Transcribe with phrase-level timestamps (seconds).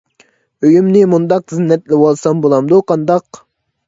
[0.67, 3.41] ئۆيۈمنى مۇنداق زىننەتلىۋالسام بولامدۇ قانداق؟